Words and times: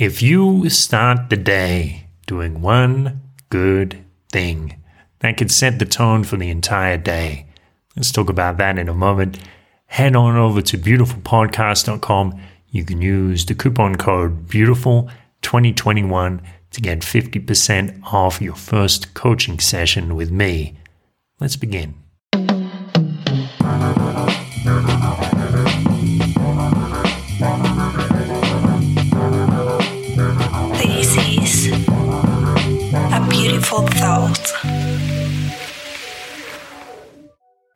If 0.00 0.22
you 0.22 0.68
start 0.70 1.28
the 1.28 1.36
day 1.36 2.06
doing 2.26 2.62
one 2.62 3.20
good 3.50 4.02
thing, 4.32 4.82
that 5.18 5.36
could 5.36 5.50
set 5.50 5.78
the 5.78 5.84
tone 5.84 6.24
for 6.24 6.38
the 6.38 6.48
entire 6.48 6.96
day. 6.96 7.48
Let's 7.94 8.10
talk 8.10 8.30
about 8.30 8.56
that 8.56 8.78
in 8.78 8.88
a 8.88 8.94
moment. 8.94 9.38
Head 9.84 10.16
on 10.16 10.36
over 10.36 10.62
to 10.62 10.78
beautifulpodcast.com. 10.78 12.40
You 12.70 12.82
can 12.86 13.02
use 13.02 13.44
the 13.44 13.54
coupon 13.54 13.96
code 13.96 14.48
BEAUTIFUL2021 14.48 16.40
to 16.70 16.80
get 16.80 17.00
50% 17.00 18.02
off 18.04 18.40
your 18.40 18.56
first 18.56 19.12
coaching 19.12 19.58
session 19.58 20.16
with 20.16 20.30
me. 20.30 20.78
Let's 21.40 21.56
begin. 21.56 21.92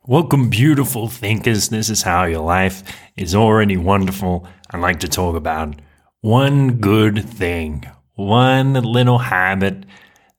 Welcome, 0.07 0.49
beautiful 0.49 1.07
thinkers. 1.07 1.69
This 1.69 1.89
is 1.89 2.03
how 2.03 2.25
your 2.25 2.43
life 2.43 2.83
is 3.17 3.33
already 3.33 3.75
wonderful. 3.75 4.47
I'd 4.69 4.81
like 4.81 4.99
to 4.99 5.07
talk 5.07 5.35
about 5.35 5.75
one 6.21 6.77
good 6.77 7.27
thing, 7.27 7.89
one 8.13 8.73
little 8.73 9.17
habit 9.17 9.85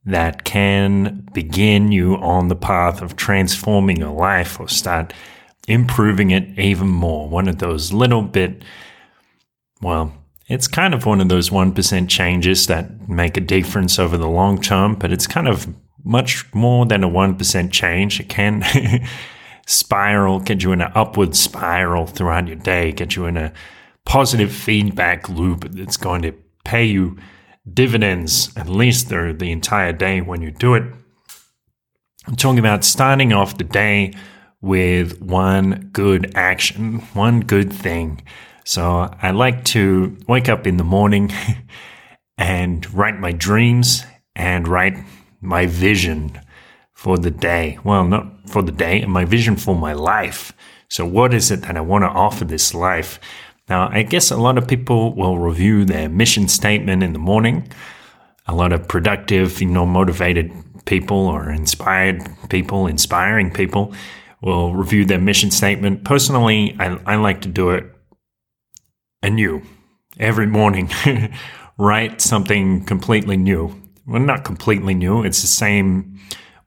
that 0.04 0.44
can 0.44 1.28
begin 1.34 1.90
you 1.90 2.14
on 2.16 2.46
the 2.46 2.54
path 2.54 3.02
of 3.02 3.16
transforming 3.16 3.96
your 3.96 4.14
life 4.14 4.60
or 4.60 4.68
start 4.68 5.12
improving 5.66 6.30
it 6.30 6.58
even 6.58 6.88
more. 6.88 7.28
One 7.28 7.48
of 7.48 7.58
those 7.58 7.92
little 7.92 8.22
bit, 8.22 8.62
well, 9.82 10.12
it's 10.48 10.68
kind 10.68 10.94
of 10.94 11.06
one 11.06 11.20
of 11.20 11.28
those 11.28 11.50
1% 11.50 12.08
changes 12.08 12.68
that 12.68 13.08
make 13.08 13.36
a 13.36 13.40
difference 13.40 13.98
over 13.98 14.16
the 14.16 14.28
long 14.28 14.60
term, 14.60 14.94
but 14.94 15.10
it's 15.12 15.26
kind 15.26 15.48
of 15.48 15.66
much 16.06 16.52
more 16.54 16.86
than 16.86 17.04
a 17.04 17.08
1% 17.08 17.70
change. 17.72 18.20
It 18.20 18.28
can 18.28 18.64
spiral, 19.66 20.40
get 20.40 20.62
you 20.62 20.72
in 20.72 20.80
an 20.80 20.92
upward 20.94 21.34
spiral 21.36 22.06
throughout 22.06 22.46
your 22.46 22.56
day, 22.56 22.92
get 22.92 23.16
you 23.16 23.26
in 23.26 23.36
a 23.36 23.52
positive 24.04 24.52
feedback 24.52 25.28
loop 25.28 25.72
that's 25.72 25.96
going 25.96 26.22
to 26.22 26.32
pay 26.64 26.84
you 26.84 27.18
dividends 27.70 28.56
at 28.56 28.68
least 28.68 29.08
through 29.08 29.34
the 29.34 29.50
entire 29.50 29.92
day 29.92 30.20
when 30.20 30.40
you 30.40 30.52
do 30.52 30.74
it. 30.74 30.84
I'm 32.26 32.36
talking 32.36 32.60
about 32.60 32.84
starting 32.84 33.32
off 33.32 33.58
the 33.58 33.64
day 33.64 34.14
with 34.60 35.20
one 35.20 35.90
good 35.92 36.32
action, 36.36 37.00
one 37.14 37.40
good 37.40 37.72
thing. 37.72 38.22
So 38.64 39.10
I 39.22 39.32
like 39.32 39.64
to 39.66 40.16
wake 40.28 40.48
up 40.48 40.66
in 40.66 40.76
the 40.76 40.84
morning 40.84 41.32
and 42.38 42.92
write 42.94 43.18
my 43.18 43.32
dreams 43.32 44.04
and 44.34 44.66
write 44.66 44.96
my 45.40 45.66
vision 45.66 46.40
for 46.92 47.18
the 47.18 47.30
day. 47.30 47.78
Well, 47.84 48.04
not 48.04 48.48
for 48.48 48.62
the 48.62 48.72
day, 48.72 49.04
my 49.04 49.24
vision 49.24 49.56
for 49.56 49.74
my 49.74 49.92
life. 49.92 50.52
So 50.88 51.04
what 51.04 51.34
is 51.34 51.50
it 51.50 51.62
that 51.62 51.76
I 51.76 51.80
want 51.80 52.04
to 52.04 52.08
offer 52.08 52.44
this 52.44 52.74
life? 52.74 53.20
Now, 53.68 53.88
I 53.90 54.02
guess 54.02 54.30
a 54.30 54.36
lot 54.36 54.58
of 54.58 54.68
people 54.68 55.14
will 55.14 55.38
review 55.38 55.84
their 55.84 56.08
mission 56.08 56.48
statement 56.48 57.02
in 57.02 57.12
the 57.12 57.18
morning. 57.18 57.68
A 58.46 58.54
lot 58.54 58.72
of 58.72 58.86
productive, 58.86 59.60
you 59.60 59.66
know, 59.66 59.84
motivated 59.84 60.52
people 60.84 61.26
or 61.26 61.50
inspired 61.50 62.22
people, 62.48 62.86
inspiring 62.86 63.50
people 63.50 63.92
will 64.40 64.74
review 64.74 65.04
their 65.04 65.18
mission 65.18 65.50
statement. 65.50 66.04
Personally, 66.04 66.76
I, 66.78 66.98
I 67.04 67.16
like 67.16 67.40
to 67.42 67.48
do 67.48 67.70
it 67.70 67.84
anew 69.22 69.62
every 70.18 70.46
morning. 70.46 70.88
Write 71.78 72.20
something 72.20 72.84
completely 72.84 73.36
new. 73.36 73.74
Well, 74.06 74.22
not 74.22 74.44
completely 74.44 74.94
new. 74.94 75.24
It's 75.24 75.40
the 75.40 75.48
same, 75.48 76.18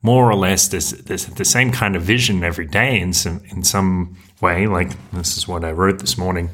more 0.01 0.29
or 0.29 0.35
less, 0.35 0.67
this, 0.67 0.91
this, 0.91 1.25
the 1.25 1.45
same 1.45 1.71
kind 1.71 1.95
of 1.95 2.01
vision 2.01 2.43
every 2.43 2.65
day 2.65 2.99
in 2.99 3.13
some, 3.13 3.41
in 3.49 3.63
some 3.63 4.17
way. 4.41 4.67
Like 4.67 4.91
this 5.11 5.37
is 5.37 5.47
what 5.47 5.63
I 5.63 5.71
wrote 5.71 5.99
this 5.99 6.17
morning. 6.17 6.49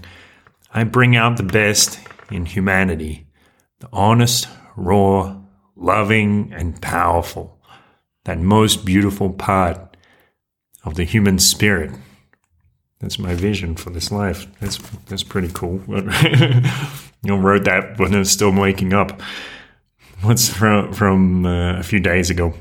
I 0.73 0.83
bring 0.83 1.15
out 1.15 1.37
the 1.37 1.43
best 1.43 1.99
in 2.29 2.45
humanity, 2.45 3.27
the 3.79 3.89
honest, 3.91 4.47
raw, 4.75 5.41
loving, 5.75 6.53
and 6.53 6.81
powerful, 6.81 7.59
that 8.25 8.39
most 8.39 8.85
beautiful 8.85 9.31
part 9.31 9.97
of 10.83 10.95
the 10.95 11.03
human 11.03 11.39
spirit. 11.39 11.91
That's 12.99 13.19
my 13.19 13.33
vision 13.35 13.75
for 13.75 13.89
this 13.89 14.11
life. 14.11 14.47
That's 14.59 14.77
that's 15.07 15.23
pretty 15.23 15.49
cool. 15.53 15.81
you 17.23 17.35
wrote 17.35 17.65
that 17.65 17.99
when 17.99 18.15
I 18.15 18.19
was 18.19 18.31
still 18.31 18.51
waking 18.51 18.93
up. 18.93 19.21
What's 20.25 20.49
from 20.49 20.91
from 20.91 21.45
uh, 21.45 21.77
a 21.77 21.83
few 21.83 21.99
days 21.99 22.31
ago? 22.31 22.55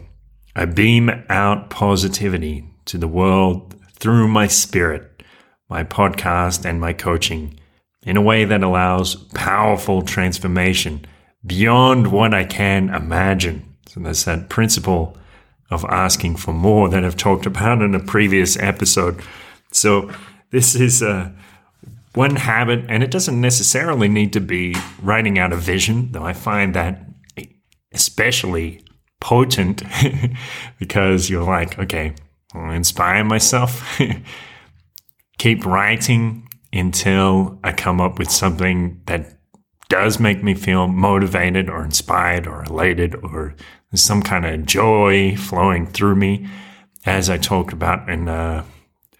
I 0.55 0.67
beam 0.67 1.09
out 1.31 1.71
positivity 1.71 2.69
to 2.85 2.99
the 2.99 3.09
world 3.09 3.75
through 3.95 4.29
my 4.29 4.49
spirit, 4.49 5.23
my 5.71 5.83
podcast, 5.83 6.67
and 6.67 6.79
my 6.79 6.93
coaching 6.93 7.59
in 8.03 8.19
a 8.19 8.21
way 8.21 8.45
that 8.45 8.63
allows 8.63 9.15
powerful 9.33 10.03
transformation 10.03 11.07
beyond 11.47 12.13
what 12.13 12.35
I 12.35 12.45
can 12.45 12.91
imagine. 12.91 13.77
So 13.89 14.01
that's 14.01 14.25
that 14.25 14.51
principle 14.51 15.17
of 15.71 15.87
asking 15.87 16.37
for 16.37 16.53
more 16.53 16.91
that 16.91 17.03
I've 17.03 17.17
talked 17.17 17.47
about 17.47 17.81
in 17.81 17.95
a 17.95 18.01
previous 18.01 18.59
episode. 18.59 19.23
So 19.73 20.11
this 20.51 20.75
is 20.75 21.03
uh, 21.03 21.31
one 22.15 22.37
habit, 22.37 22.85
and 22.91 23.03
it 23.03 23.11
doesn't 23.11 23.41
necessarily 23.41 24.09
need 24.09 24.35
to 24.35 24.41
be 24.41 24.77
writing 25.01 25.39
out 25.39 25.55
a 25.55 25.57
vision, 25.57 26.13
though 26.13 26.25
I 26.25 26.35
find 26.35 26.75
that 26.75 27.01
especially 27.95 28.85
potent 29.21 29.83
because 30.79 31.31
you're 31.31 31.45
like, 31.45 31.79
okay, 31.79 32.15
I'll 32.55 32.73
inspire 32.73 33.25
myself. 33.25 33.99
Keep 35.39 35.65
writing 35.65 36.49
until 36.73 37.59
I 37.65 37.73
come 37.73 38.01
up 38.01 38.19
with 38.19 38.31
something 38.31 39.01
that 39.07 39.39
does 39.89 40.19
make 40.19 40.43
me 40.43 40.55
feel 40.55 40.89
motivated 40.89 41.69
or 41.69 41.85
inspired 41.85 42.47
or 42.47 42.65
elated 42.65 43.15
or 43.23 43.55
some 43.95 44.23
kind 44.23 44.45
of 44.45 44.67
joy 44.67 45.37
flowing 45.37 45.87
through 45.87 46.17
me. 46.17 46.49
As 47.07 47.29
I 47.29 47.37
talked 47.39 47.73
about 47.73 48.09
in 48.09 48.29
a 48.29 48.65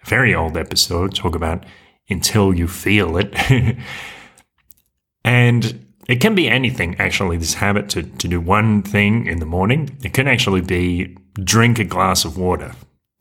very 0.05 0.33
old 0.33 0.57
episode, 0.57 1.15
talk 1.15 1.35
about 1.35 1.65
until 2.09 2.53
you 2.53 2.67
feel 2.67 3.17
it. 3.17 3.33
and 5.23 5.84
it 6.07 6.21
can 6.21 6.35
be 6.35 6.47
anything, 6.47 6.95
actually, 6.99 7.37
this 7.37 7.55
habit 7.55 7.89
to, 7.89 8.03
to 8.03 8.27
do 8.27 8.39
one 8.39 8.83
thing 8.83 9.25
in 9.25 9.39
the 9.39 9.45
morning. 9.45 9.97
It 10.03 10.13
can 10.13 10.27
actually 10.27 10.61
be 10.61 11.17
drink 11.43 11.79
a 11.79 11.83
glass 11.83 12.25
of 12.25 12.37
water. 12.37 12.73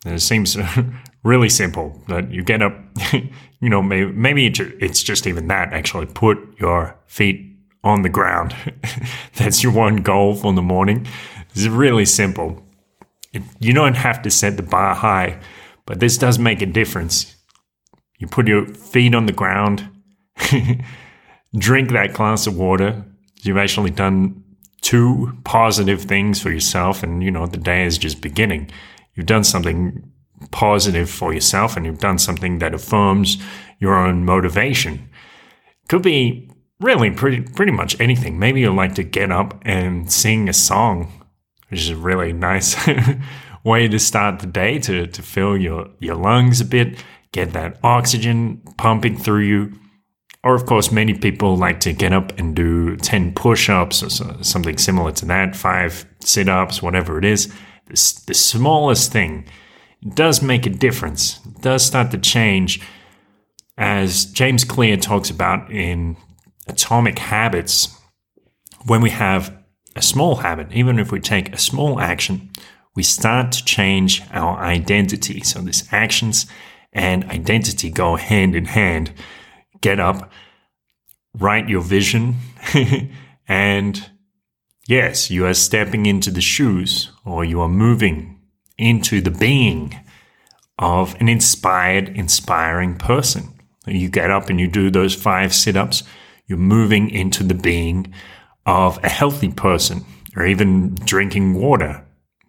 And 0.05 0.15
it 0.15 0.21
seems 0.21 0.56
really 1.25 1.49
simple, 1.49 2.03
that 2.09 2.31
you 2.31 2.43
get 2.43 2.61
up, 2.61 2.75
you 3.12 3.71
know, 3.71 3.83
maybe, 3.83 4.12
maybe 4.12 4.47
it's 4.47 5.03
just 5.03 5.27
even 5.27 5.49
that, 5.49 5.72
actually. 5.72 6.06
Put 6.06 6.39
your 6.59 6.97
feet 7.06 7.55
on 7.83 8.03
the 8.03 8.09
ground. 8.11 8.55
That's 9.37 9.62
your 9.62 9.72
one 9.72 9.97
goal 9.97 10.34
for 10.34 10.53
the 10.53 10.62
morning. 10.62 11.06
It's 11.51 11.66
really 11.66 12.05
simple. 12.05 12.62
You 13.61 13.72
don't 13.72 13.97
have 13.97 14.22
to 14.22 14.31
set 14.31 14.56
the 14.56 14.62
bar 14.62 14.95
high, 14.95 15.41
but 15.87 16.01
this 16.01 16.19
does 16.19 16.39
make 16.39 16.62
a 16.62 16.66
difference. 16.66 17.34
You 18.19 18.27
put 18.27 18.47
your 18.47 18.66
feet 18.66 19.15
on 19.15 19.27
the 19.27 19.33
ground, 19.33 19.89
drink 21.56 21.91
that 21.92 22.15
glass 22.15 22.47
of 22.47 22.56
water. 22.56 23.04
You've 23.42 23.59
actually 23.59 23.91
done 23.91 24.42
two 24.81 25.32
positive 25.44 26.03
things 26.03 26.41
for 26.41 26.50
yourself, 26.50 27.03
and 27.03 27.22
you 27.22 27.31
know, 27.31 27.47
the 27.47 27.56
day 27.56 27.84
is 27.84 27.98
just 27.98 28.20
beginning. 28.20 28.70
You've 29.15 29.26
done 29.26 29.44
something 29.44 30.10
positive 30.50 31.09
for 31.09 31.32
yourself, 31.32 31.76
and 31.76 31.87
you've 31.87 31.98
done 31.98 32.19
something 32.19 32.59
that 32.59 32.75
affirms 32.75 33.38
your 33.78 33.94
own 33.94 34.25
motivation. 34.25 35.09
Could 35.88 36.03
be 36.03 36.50
really 36.81 37.10
pretty 37.10 37.42
pretty 37.42 37.72
much 37.72 37.98
anything. 38.00 38.38
Maybe 38.38 38.60
you'd 38.60 38.75
like 38.75 38.94
to 38.97 39.03
get 39.03 39.31
up 39.31 39.60
and 39.65 40.10
sing 40.10 40.48
a 40.48 40.53
song 40.53 41.24
which 41.74 41.80
is 41.80 41.91
a 41.91 41.97
really 41.97 42.33
nice 42.33 42.77
way 43.65 43.89
to 43.89 43.98
start 43.98 44.39
the 44.39 44.47
day 44.47 44.78
to, 44.78 45.09
to 45.09 45.22
fill 45.22 45.56
your, 45.56 45.89
your 45.98 46.15
lungs 46.15 46.60
a 46.60 46.65
bit, 46.65 47.03
get 47.33 47.53
that 47.53 47.77
oxygen 47.83 48.62
pumping 48.77 49.16
through 49.16 49.42
you. 49.42 49.72
Or, 50.44 50.54
of 50.54 50.66
course, 50.66 50.92
many 50.92 51.14
people 51.14 51.56
like 51.56 51.80
to 51.80 51.94
get 51.94 52.12
up 52.12 52.38
and 52.38 52.54
do 52.54 52.96
10 52.96 53.32
push 53.32 53.70
ups 53.70 54.02
or 54.02 54.44
something 54.44 54.76
similar 54.76 55.10
to 55.12 55.24
that, 55.26 55.56
five 55.56 56.04
sit 56.20 56.50
ups, 56.50 56.82
whatever 56.82 57.18
it 57.18 57.24
is. 57.24 57.46
The, 57.86 58.22
the 58.26 58.34
smallest 58.34 59.10
thing 59.10 59.46
does 60.12 60.42
make 60.42 60.66
a 60.66 60.70
difference, 60.70 61.38
does 61.38 61.84
start 61.84 62.10
to 62.10 62.18
change. 62.18 62.82
As 63.78 64.26
James 64.26 64.64
Clear 64.64 64.98
talks 64.98 65.30
about 65.30 65.70
in 65.70 66.18
Atomic 66.68 67.18
Habits, 67.18 67.98
when 68.86 69.00
we 69.00 69.10
have 69.10 69.56
a 69.96 70.02
small 70.02 70.36
habit, 70.36 70.72
even 70.72 70.98
if 70.98 71.10
we 71.10 71.20
take 71.20 71.54
a 71.54 71.58
small 71.58 72.00
action, 72.00 72.50
we 72.94 73.02
start 73.02 73.52
to 73.52 73.64
change 73.64 74.22
our 74.30 74.58
identity. 74.58 75.41
So 75.41 75.60
these 75.60 75.88
actions 75.91 76.46
and 76.92 77.24
identity 77.24 77.91
go 77.91 78.16
hand 78.16 78.54
in 78.54 78.66
hand. 78.66 79.12
Get 79.84 80.01
up, 80.01 80.33
write 81.39 81.69
your 81.69 81.83
vision, 81.83 82.36
And 83.47 84.10
yes, 84.86 85.31
you 85.31 85.47
are 85.47 85.54
stepping 85.54 86.07
into 86.07 86.31
the 86.31 86.41
shoes 86.41 87.10
or 87.25 87.45
you 87.45 87.60
are 87.60 87.69
moving 87.69 88.41
into 88.78 89.21
the 89.21 89.31
being 89.31 89.98
of 90.78 91.15
an 91.21 91.28
inspired, 91.28 92.09
inspiring 92.09 92.97
person. 92.97 93.51
You 93.86 94.09
get 94.09 94.31
up 94.31 94.48
and 94.48 94.59
you 94.59 94.66
do 94.66 94.91
those 94.91 95.15
five 95.15 95.54
sit 95.54 95.77
ups, 95.77 96.03
you're 96.47 96.59
moving 96.59 97.10
into 97.10 97.42
the 97.45 97.54
being 97.54 98.13
of 98.66 99.03
a 99.04 99.09
healthy 99.09 99.53
person 99.53 100.04
or 100.37 100.47
even 100.47 100.95
drinking 100.95 101.54
water. 101.54 102.04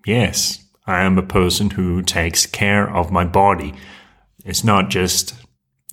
Yes, 0.05 0.65
I 0.87 1.01
am 1.01 1.17
a 1.17 1.23
person 1.23 1.71
who 1.71 2.01
takes 2.01 2.45
care 2.45 2.89
of 2.89 3.11
my 3.11 3.25
body. 3.25 3.73
It's 4.45 4.63
not 4.63 4.89
just 4.89 5.35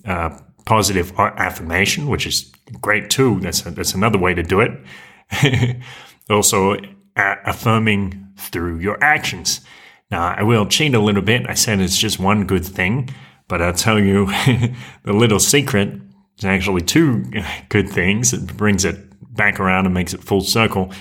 uh, 0.05 0.37
positive 0.65 1.13
affirmation, 1.17 2.07
which 2.07 2.25
is 2.25 2.51
great 2.81 3.09
too. 3.09 3.39
That's 3.39 3.65
a, 3.65 3.71
that's 3.71 3.93
another 3.93 4.17
way 4.17 4.33
to 4.33 4.43
do 4.43 4.61
it. 4.61 5.77
also, 6.29 6.77
affirming 7.15 8.27
through 8.37 8.79
your 8.79 9.01
actions. 9.03 9.61
Now, 10.11 10.33
I 10.37 10.43
will 10.43 10.65
cheat 10.65 10.93
a 10.93 10.99
little 10.99 11.21
bit. 11.21 11.49
I 11.49 11.53
said 11.53 11.79
it's 11.79 11.97
just 11.97 12.19
one 12.19 12.45
good 12.45 12.65
thing, 12.65 13.09
but 13.47 13.61
I'll 13.61 13.73
tell 13.73 13.99
you 13.99 14.25
the 15.03 15.13
little 15.13 15.39
secret 15.39 15.99
is 16.37 16.45
actually 16.45 16.81
two 16.81 17.23
good 17.69 17.89
things. 17.89 18.33
It 18.33 18.55
brings 18.57 18.85
it 18.85 18.97
back 19.35 19.59
around 19.59 19.85
and 19.85 19.93
makes 19.93 20.13
it 20.13 20.23
full 20.23 20.41
circle. 20.41 20.91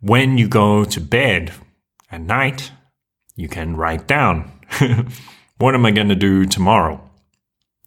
When 0.00 0.38
you 0.38 0.48
go 0.48 0.84
to 0.84 1.00
bed 1.00 1.52
at 2.10 2.20
night, 2.20 2.70
you 3.36 3.48
can 3.48 3.76
write 3.76 4.06
down 4.06 4.50
what 5.58 5.74
am 5.74 5.86
I 5.86 5.90
going 5.90 6.08
to 6.08 6.16
do 6.16 6.46
tomorrow? 6.46 7.03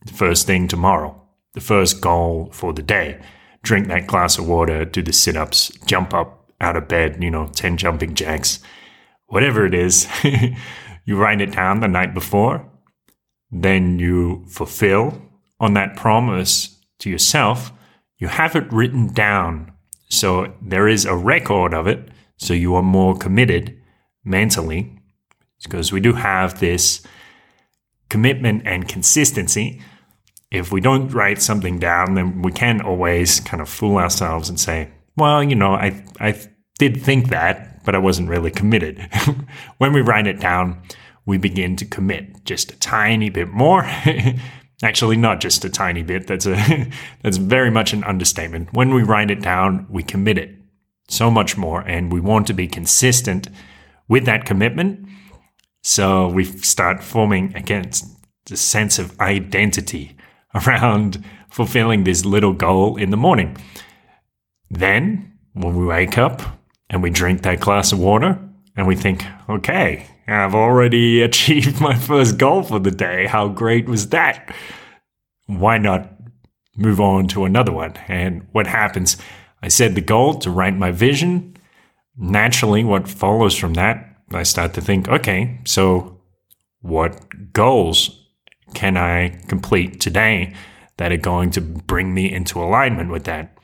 The 0.07 0.13
first 0.13 0.47
thing 0.47 0.67
tomorrow, 0.67 1.21
the 1.53 1.61
first 1.61 2.01
goal 2.01 2.49
for 2.51 2.73
the 2.73 2.81
day. 2.81 3.19
Drink 3.61 3.87
that 3.87 4.07
glass 4.07 4.37
of 4.37 4.47
water, 4.47 4.85
do 4.85 5.01
the 5.01 5.13
sit 5.13 5.35
ups, 5.35 5.69
jump 5.85 6.13
up 6.13 6.49
out 6.59 6.75
of 6.77 6.87
bed, 6.87 7.21
you 7.21 7.29
know, 7.29 7.47
10 7.47 7.77
jumping 7.77 8.15
jacks, 8.15 8.59
whatever 9.27 9.65
it 9.65 9.73
is. 9.73 10.07
you 11.05 11.17
write 11.17 11.41
it 11.41 11.51
down 11.53 11.79
the 11.79 11.87
night 11.87 12.13
before, 12.13 12.69
then 13.51 13.99
you 13.99 14.45
fulfill 14.47 15.21
on 15.59 15.73
that 15.73 15.95
promise 15.95 16.77
to 16.99 17.09
yourself. 17.09 17.71
You 18.17 18.27
have 18.27 18.55
it 18.55 18.71
written 18.71 19.13
down. 19.13 19.71
So 20.09 20.53
there 20.61 20.87
is 20.87 21.05
a 21.05 21.15
record 21.15 21.73
of 21.73 21.87
it. 21.87 22.09
So 22.37 22.53
you 22.53 22.75
are 22.75 22.83
more 22.83 23.17
committed 23.17 23.77
mentally 24.23 24.99
because 25.63 25.91
we 25.91 25.99
do 25.99 26.13
have 26.13 26.59
this 26.59 27.01
commitment 28.09 28.63
and 28.65 28.87
consistency. 28.87 29.81
If 30.51 30.71
we 30.71 30.81
don't 30.81 31.09
write 31.09 31.41
something 31.41 31.79
down, 31.79 32.15
then 32.15 32.41
we 32.41 32.51
can 32.51 32.81
always 32.81 33.39
kind 33.41 33.61
of 33.61 33.69
fool 33.69 33.97
ourselves 33.97 34.49
and 34.49 34.59
say, 34.59 34.89
well, 35.17 35.43
you 35.43 35.55
know, 35.55 35.73
I, 35.73 36.03
I 36.19 36.39
did 36.79 37.01
think 37.01 37.29
that, 37.29 37.83
but 37.83 37.95
I 37.95 37.97
wasn't 37.97 38.29
really 38.29 38.51
committed. 38.51 39.09
when 39.77 39.93
we 39.93 40.01
write 40.01 40.27
it 40.27 40.39
down, 40.39 40.81
we 41.25 41.37
begin 41.37 41.75
to 41.77 41.85
commit 41.85 42.45
just 42.45 42.71
a 42.71 42.79
tiny 42.79 43.29
bit 43.29 43.49
more. 43.49 43.83
Actually, 44.83 45.17
not 45.17 45.41
just 45.41 45.65
a 45.65 45.69
tiny 45.69 46.03
bit. 46.03 46.27
That's 46.27 46.45
a, 46.45 46.89
that's 47.23 47.37
very 47.37 47.71
much 47.71 47.93
an 47.93 48.03
understatement. 48.03 48.73
When 48.73 48.93
we 48.93 49.03
write 49.03 49.31
it 49.31 49.41
down, 49.41 49.87
we 49.89 50.03
commit 50.03 50.37
it 50.37 50.55
so 51.09 51.31
much 51.31 51.57
more 51.57 51.81
and 51.81 52.11
we 52.11 52.19
want 52.19 52.47
to 52.47 52.53
be 52.53 52.67
consistent 52.67 53.47
with 54.07 54.25
that 54.25 54.45
commitment 54.45 55.07
so 55.83 56.27
we 56.27 56.43
start 56.43 57.01
forming 57.01 57.55
against 57.55 58.05
the 58.47 58.57
sense 58.57 58.99
of 58.99 59.17
identity 59.21 60.16
around 60.67 61.23
fulfilling 61.49 62.03
this 62.03 62.25
little 62.25 62.53
goal 62.53 62.97
in 62.97 63.09
the 63.09 63.17
morning. 63.17 63.57
Then, 64.69 65.37
when 65.53 65.75
we 65.75 65.85
wake 65.85 66.17
up 66.17 66.41
and 66.89 67.01
we 67.01 67.09
drink 67.09 67.41
that 67.41 67.59
glass 67.59 67.91
of 67.91 67.99
water 67.99 68.39
and 68.75 68.87
we 68.87 68.95
think, 68.95 69.25
okay, 69.49 70.07
I've 70.27 70.55
already 70.55 71.21
achieved 71.29 71.81
my 71.81 71.95
first 71.95 72.37
goal 72.37 72.63
for 72.63 72.79
the 72.79 72.91
day. 72.91 73.25
How 73.27 73.47
great 73.47 73.87
was 73.87 74.09
that? 74.09 74.53
Why 75.47 75.77
not 75.77 76.11
move 76.75 76.99
on 76.99 77.27
to 77.29 77.45
another 77.45 77.71
one? 77.71 77.95
And 78.07 78.47
what 78.51 78.67
happens? 78.67 79.17
I 79.61 79.69
set 79.69 79.95
the 79.95 80.01
goal 80.01 80.35
to 80.35 80.51
write 80.51 80.75
my 80.75 80.91
vision. 80.91 81.57
Naturally, 82.17 82.83
what 82.83 83.07
follows 83.07 83.55
from 83.55 83.73
that 83.75 84.07
I 84.33 84.43
start 84.43 84.73
to 84.73 84.81
think, 84.81 85.07
okay, 85.07 85.59
so 85.65 86.19
what 86.81 87.53
goals 87.53 88.26
can 88.73 88.97
I 88.97 89.29
complete 89.47 89.99
today 89.99 90.53
that 90.97 91.11
are 91.11 91.17
going 91.17 91.51
to 91.51 91.61
bring 91.61 92.13
me 92.13 92.31
into 92.31 92.61
alignment 92.61 93.09
with 93.09 93.25
that? 93.25 93.57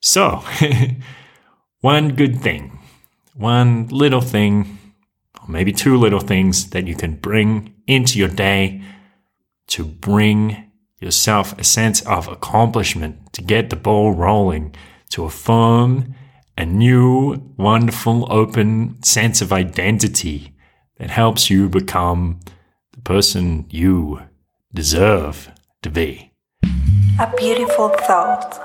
So, 0.00 0.42
one 1.80 2.14
good 2.14 2.40
thing, 2.40 2.78
one 3.34 3.88
little 3.88 4.20
thing, 4.20 4.78
or 5.42 5.48
maybe 5.48 5.72
two 5.72 5.96
little 5.96 6.20
things 6.20 6.70
that 6.70 6.86
you 6.86 6.94
can 6.94 7.16
bring 7.16 7.74
into 7.86 8.18
your 8.18 8.28
day 8.28 8.82
to 9.68 9.84
bring 9.84 10.70
yourself 11.00 11.58
a 11.58 11.64
sense 11.64 12.02
of 12.02 12.28
accomplishment, 12.28 13.32
to 13.32 13.42
get 13.42 13.70
the 13.70 13.76
ball 13.76 14.12
rolling, 14.12 14.74
to 15.10 15.24
affirm 15.24 16.14
a 16.58 16.64
new, 16.64 17.52
wonderful, 17.56 18.26
open 18.32 19.02
sense 19.02 19.42
of 19.42 19.52
identity 19.52 20.54
that 20.98 21.10
helps 21.10 21.50
you 21.50 21.68
become 21.68 22.40
the 22.96 23.02
person 23.02 23.66
you 23.70 24.22
deserve 24.74 25.50
to 25.82 25.90
be. 25.90 26.32
A 27.18 27.32
beautiful 27.36 27.90
thought. 27.90 28.62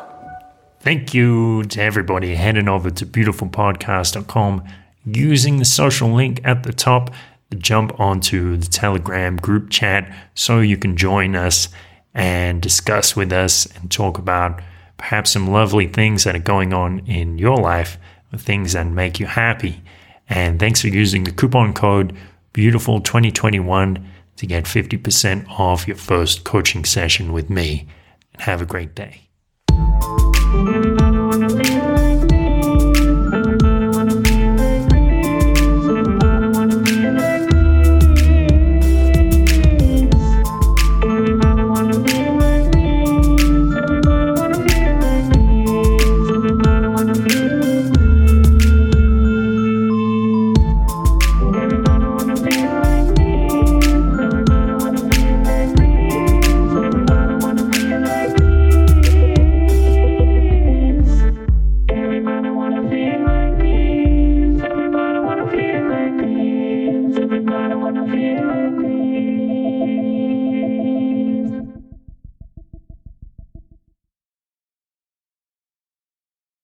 Thank 0.81 1.13
you 1.13 1.63
to 1.65 1.81
everybody 1.81 2.35
heading 2.35 2.67
over 2.67 2.89
to 2.89 3.05
beautifulpodcast.com 3.05 4.63
using 5.05 5.57
the 5.57 5.65
social 5.65 6.09
link 6.09 6.41
at 6.43 6.63
the 6.63 6.73
top 6.73 7.13
to 7.51 7.57
jump 7.57 7.99
onto 7.99 8.57
the 8.57 8.65
Telegram 8.65 9.37
group 9.37 9.69
chat 9.69 10.11
so 10.33 10.59
you 10.59 10.77
can 10.77 10.97
join 10.97 11.35
us 11.35 11.69
and 12.13 12.61
discuss 12.61 13.15
with 13.15 13.31
us 13.31 13.67
and 13.75 13.91
talk 13.91 14.17
about 14.17 14.61
perhaps 14.97 15.31
some 15.31 15.51
lovely 15.51 15.87
things 15.87 16.23
that 16.23 16.35
are 16.35 16.39
going 16.39 16.73
on 16.73 16.99
in 17.07 17.37
your 17.37 17.57
life, 17.57 17.97
things 18.35 18.73
that 18.73 18.87
make 18.87 19.19
you 19.19 19.25
happy. 19.25 19.81
And 20.29 20.59
thanks 20.59 20.81
for 20.81 20.87
using 20.87 21.23
the 21.23 21.31
coupon 21.31 21.73
code 21.73 22.15
Beautiful2021 22.53 24.05
to 24.41 24.47
get 24.47 24.63
50% 24.63 25.47
off 25.59 25.87
your 25.87 25.95
first 25.95 26.43
coaching 26.43 26.83
session 26.83 27.31
with 27.31 27.51
me. 27.51 27.87
And 28.33 28.41
have 28.41 28.59
a 28.59 28.65
great 28.65 28.95
day. 28.95 29.29